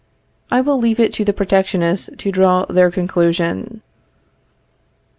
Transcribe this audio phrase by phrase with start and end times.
[0.49, 3.83] I will leave it to the protectionists to draw their conclusion.